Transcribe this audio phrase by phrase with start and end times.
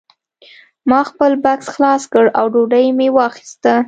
[0.89, 3.73] ما خپل بکس خلاص کړ او ډوډۍ مې راواخیسته